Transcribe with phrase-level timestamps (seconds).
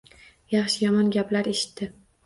[0.53, 1.95] Yaxshi-yomon gaplar eshitdi.